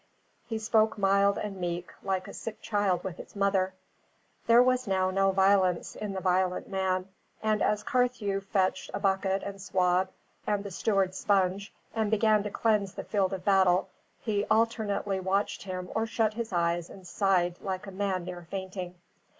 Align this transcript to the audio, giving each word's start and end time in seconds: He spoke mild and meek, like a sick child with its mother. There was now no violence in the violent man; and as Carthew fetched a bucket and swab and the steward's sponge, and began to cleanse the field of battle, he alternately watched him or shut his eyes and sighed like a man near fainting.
He 0.47 0.57
spoke 0.57 0.97
mild 0.97 1.37
and 1.37 1.57
meek, 1.61 1.91
like 2.01 2.27
a 2.27 2.33
sick 2.33 2.59
child 2.63 3.03
with 3.03 3.19
its 3.19 3.35
mother. 3.35 3.75
There 4.47 4.63
was 4.63 4.87
now 4.87 5.11
no 5.11 5.29
violence 5.31 5.95
in 5.95 6.13
the 6.13 6.19
violent 6.19 6.67
man; 6.67 7.09
and 7.43 7.61
as 7.61 7.83
Carthew 7.83 8.39
fetched 8.41 8.89
a 8.95 8.99
bucket 8.99 9.43
and 9.43 9.61
swab 9.61 10.09
and 10.47 10.63
the 10.63 10.71
steward's 10.71 11.19
sponge, 11.19 11.71
and 11.93 12.09
began 12.09 12.41
to 12.41 12.49
cleanse 12.49 12.95
the 12.95 13.03
field 13.03 13.31
of 13.31 13.45
battle, 13.45 13.89
he 14.19 14.43
alternately 14.45 15.19
watched 15.19 15.61
him 15.61 15.91
or 15.93 16.07
shut 16.07 16.33
his 16.33 16.51
eyes 16.51 16.89
and 16.89 17.05
sighed 17.05 17.61
like 17.61 17.85
a 17.85 17.91
man 17.91 18.25
near 18.25 18.47
fainting. 18.49 18.95